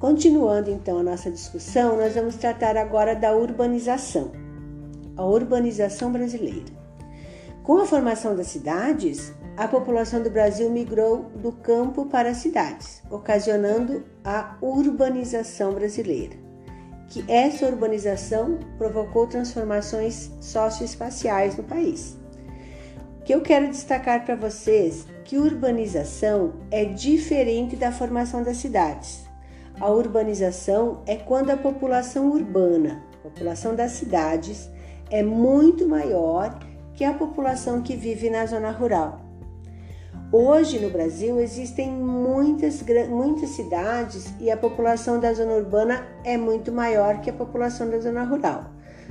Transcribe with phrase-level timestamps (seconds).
[0.00, 4.32] Continuando então a nossa discussão, nós vamos tratar agora da urbanização,
[5.14, 6.72] a urbanização brasileira.
[7.62, 13.02] Com a formação das cidades, a população do Brasil migrou do campo para as cidades,
[13.10, 16.34] ocasionando a urbanização brasileira.
[17.10, 22.16] Que essa urbanização provocou transformações socioespaciais no país.
[23.20, 29.29] O que eu quero destacar para vocês que urbanização é diferente da formação das cidades.
[29.80, 34.68] A urbanização é quando a população urbana, a população das cidades,
[35.10, 36.58] é muito maior
[36.92, 39.22] que a população que vive na zona rural.
[40.30, 46.70] Hoje no Brasil existem muitas, muitas cidades e a população da zona urbana é muito
[46.70, 48.66] maior que a população da zona rural.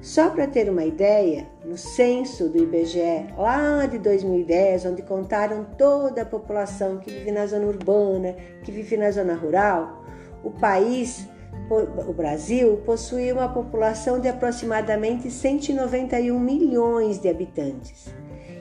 [0.00, 6.22] Só para ter uma ideia, no censo do IBGE, lá de 2010, onde contaram toda
[6.22, 10.02] a população que vive na zona urbana, que vive na zona rural,
[10.44, 11.26] o país,
[11.70, 18.12] o Brasil, possui uma população de aproximadamente 191 milhões de habitantes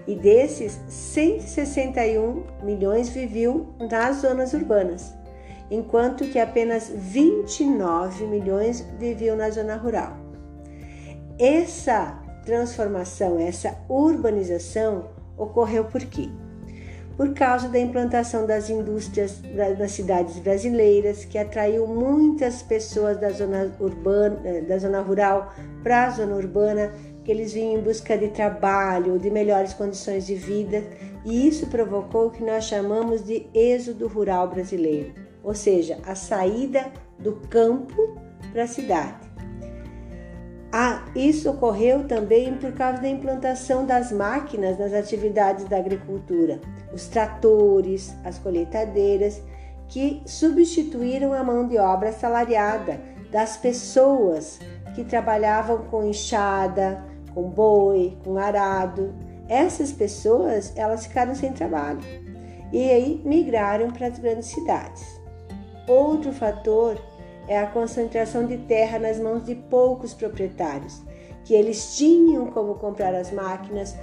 [0.08, 5.14] e desses 161 milhões viviam nas zonas urbanas,
[5.70, 10.18] enquanto que apenas 29 milhões viviam na zona rural.
[11.40, 16.30] Essa transformação, essa urbanização ocorreu por quê?
[17.18, 19.42] Por causa da implantação das indústrias
[19.78, 26.06] nas cidades brasileiras, que atraiu muitas pessoas da zona urbana, eh, da zona rural para
[26.06, 26.92] a zona urbana,
[27.24, 30.84] que eles vinham em busca de trabalho, de melhores condições de vida,
[31.24, 36.92] e isso provocou o que nós chamamos de êxodo rural brasileiro, ou seja, a saída
[37.20, 38.18] do campo
[38.52, 39.31] para a cidade.
[40.74, 46.62] Ah, isso ocorreu também por causa da implantação das máquinas nas atividades da agricultura,
[46.94, 49.42] os tratores, as colheitadeiras,
[49.90, 54.60] que substituíram a mão de obra assalariada das pessoas
[54.96, 59.14] que trabalhavam com enxada, com boi, com arado.
[59.50, 62.00] Essas pessoas, elas ficaram sem trabalho
[62.72, 65.04] e aí migraram para as grandes cidades.
[65.88, 66.98] Outro fator
[67.52, 71.02] é a concentração de terra nas mãos de poucos proprietários,
[71.44, 73.94] que eles tinham como comprar as máquinas,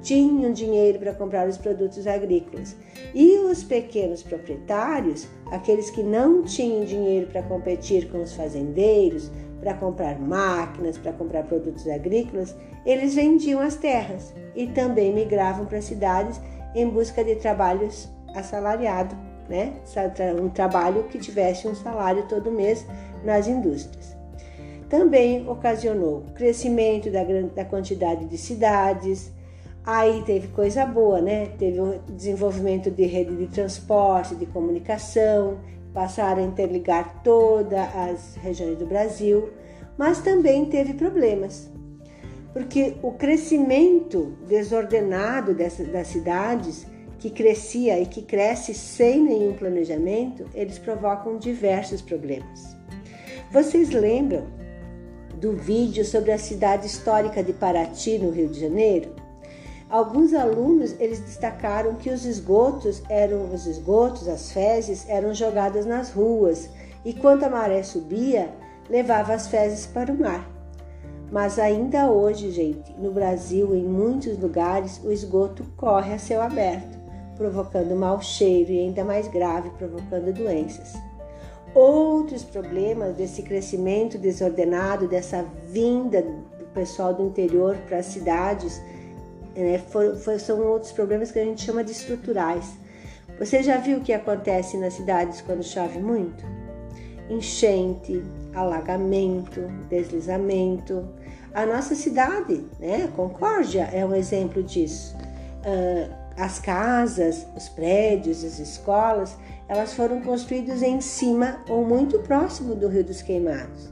[0.00, 2.74] tinham dinheiro para comprar os produtos agrícolas.
[3.14, 9.30] E os pequenos proprietários, aqueles que não tinham dinheiro para competir com os fazendeiros,
[9.60, 12.56] para comprar máquinas, para comprar produtos agrícolas,
[12.86, 16.40] eles vendiam as terras e também migravam para cidades
[16.74, 19.14] em busca de trabalhos assalariados,
[19.48, 19.74] né?
[20.40, 22.86] Um trabalho que tivesse um salário todo mês
[23.24, 24.16] nas indústrias.
[24.88, 27.22] Também ocasionou crescimento da,
[27.54, 29.32] da quantidade de cidades,
[29.86, 31.46] Aí teve coisa boa, né?
[31.56, 35.60] Teve o desenvolvimento de rede de transporte, de comunicação,
[35.94, 39.48] passaram a interligar todas as regiões do Brasil,
[39.96, 41.70] mas também teve problemas,
[42.52, 46.84] porque o crescimento desordenado das cidades,
[47.26, 52.76] que crescia e que cresce sem nenhum planejamento, eles provocam diversos problemas.
[53.50, 54.46] Vocês lembram
[55.40, 59.12] do vídeo sobre a cidade histórica de Paraty, no Rio de Janeiro?
[59.90, 66.12] Alguns alunos eles destacaram que os esgotos eram os esgotos, as fezes eram jogadas nas
[66.12, 66.68] ruas
[67.04, 68.50] e quando a maré subia,
[68.88, 70.48] levava as fezes para o mar.
[71.32, 76.95] Mas ainda hoje, gente, no Brasil, em muitos lugares, o esgoto corre a céu aberto,
[77.36, 80.94] provocando mau cheiro e ainda mais grave, provocando doenças.
[81.74, 88.80] Outros problemas desse crescimento desordenado, dessa vinda do pessoal do interior para as cidades,
[89.54, 92.72] né, for, for, são outros problemas que a gente chama de estruturais.
[93.38, 96.44] Você já viu o que acontece nas cidades quando chove muito?
[97.28, 98.22] Enchente,
[98.54, 99.60] alagamento,
[99.90, 101.06] deslizamento.
[101.52, 105.14] A nossa cidade, né, Concórdia, é um exemplo disso.
[105.60, 109.36] Uh, as casas, os prédios, as escolas,
[109.68, 113.90] elas foram construídas em cima ou muito próximo do Rio dos Queimados.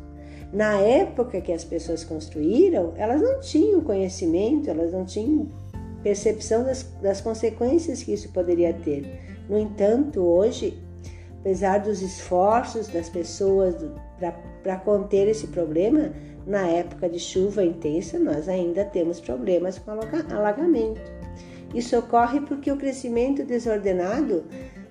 [0.52, 5.48] Na época que as pessoas construíram, elas não tinham conhecimento, elas não tinham
[6.02, 9.20] percepção das, das consequências que isso poderia ter.
[9.48, 10.78] No entanto, hoje,
[11.40, 13.74] apesar dos esforços das pessoas
[14.62, 16.12] para conter esse problema,
[16.46, 19.90] na época de chuva intensa, nós ainda temos problemas com
[20.30, 21.00] alagamento.
[21.74, 24.44] Isso ocorre porque o crescimento desordenado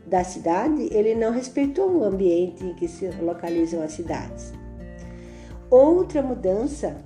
[0.06, 4.54] da cidade ele não respeitou o ambiente em que se localizam as cidades.
[5.70, 6.98] Outra mudança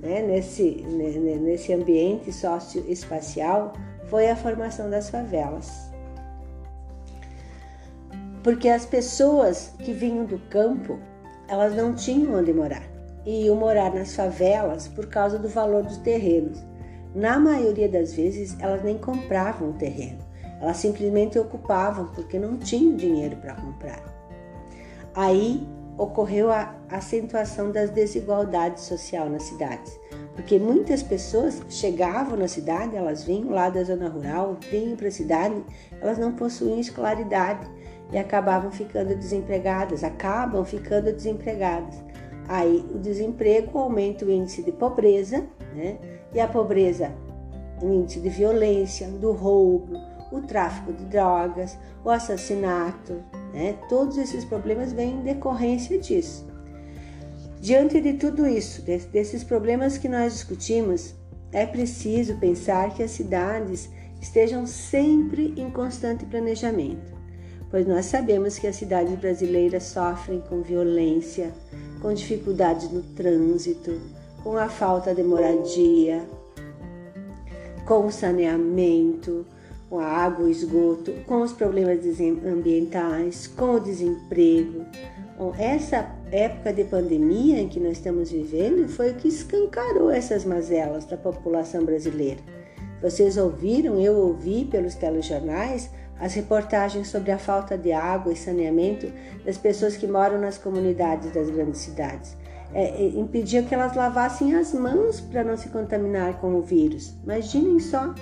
[0.00, 0.84] né, nesse,
[1.40, 3.72] nesse ambiente socioespacial
[4.06, 5.90] foi a formação das favelas.
[8.42, 10.98] Porque as pessoas que vinham do campo
[11.48, 12.82] elas não tinham onde morar
[13.24, 16.58] e iam morar nas favelas por causa do valor dos terrenos.
[17.16, 20.18] Na maioria das vezes, elas nem compravam o terreno,
[20.60, 24.02] elas simplesmente ocupavam porque não tinham dinheiro para comprar.
[25.14, 25.66] Aí
[25.96, 29.98] ocorreu a acentuação das desigualdades sociais nas cidades,
[30.34, 35.10] porque muitas pessoas chegavam na cidade, elas vinham lá da zona rural, vinham para a
[35.10, 35.64] cidade,
[36.02, 37.66] elas não possuíam escolaridade
[38.12, 41.94] e acabavam ficando desempregadas, acabam ficando desempregadas.
[42.48, 45.44] Aí o desemprego aumenta o índice de pobreza,
[45.74, 45.98] né?
[46.32, 47.12] E a pobreza,
[47.82, 49.96] o índice de violência, do roubo,
[50.30, 53.22] o tráfico de drogas, o assassinato,
[53.52, 53.76] né?
[53.88, 56.46] Todos esses problemas vêm em decorrência disso.
[57.60, 61.14] Diante de tudo isso, desses problemas que nós discutimos,
[61.52, 63.88] é preciso pensar que as cidades
[64.20, 67.14] estejam sempre em constante planejamento,
[67.70, 71.52] pois nós sabemos que as cidades brasileiras sofrem com violência,
[72.06, 74.00] com dificuldades no trânsito,
[74.44, 76.24] com a falta de moradia,
[77.84, 79.44] com o saneamento,
[79.90, 81.98] com a água e esgoto, com os problemas
[82.46, 84.84] ambientais, com o desemprego.
[85.36, 90.44] Bom, essa época de pandemia em que nós estamos vivendo foi o que escancarou essas
[90.44, 92.40] mazelas da população brasileira.
[93.02, 95.90] Vocês ouviram, eu ouvi pelos telejornais
[96.20, 99.10] as reportagens sobre a falta de água e saneamento
[99.44, 102.36] das pessoas que moram nas comunidades das grandes cidades.
[102.74, 107.14] É, é, que elas lavassem as mãos para não se contaminar com o vírus.
[107.22, 108.14] Imaginem só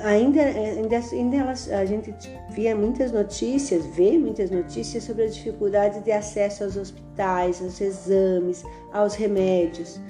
[0.00, 2.14] ainda, ainda, ainda elas, a gente
[2.50, 8.64] via muitas notícias, vê muitas notícias sobre as dificuldades de acesso aos hospitais, aos exames,
[8.92, 10.00] aos remédios.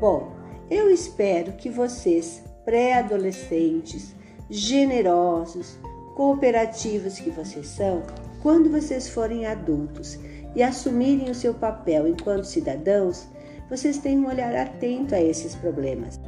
[0.00, 0.32] Bom,
[0.70, 4.14] eu espero que vocês, pré-adolescentes,
[4.48, 5.78] generosos,
[6.14, 8.02] cooperativos que vocês são,
[8.42, 10.18] quando vocês forem adultos
[10.54, 13.26] e assumirem o seu papel enquanto cidadãos,
[13.68, 16.20] vocês tenham um olhar atento a esses problemas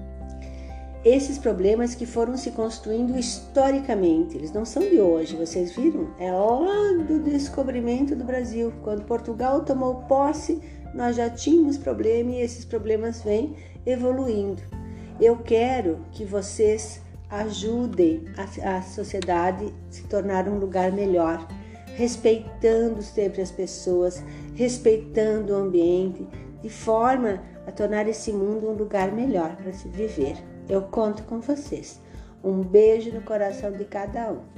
[1.06, 6.10] esses problemas que foram se construindo historicamente, eles não são de hoje, vocês viram?
[6.18, 8.72] É lá do descobrimento do Brasil.
[8.82, 10.60] Quando Portugal tomou posse,
[10.92, 13.54] nós já tínhamos problemas e esses problemas vêm
[13.86, 14.60] evoluindo.
[15.20, 21.46] Eu quero que vocês ajudem a, a sociedade se tornar um lugar melhor,
[21.94, 24.22] respeitando sempre as pessoas,
[24.54, 26.26] respeitando o ambiente,
[26.62, 30.36] de forma a tornar esse mundo um lugar melhor para se viver.
[30.68, 32.00] Eu conto com vocês.
[32.42, 34.56] Um beijo no coração de cada um.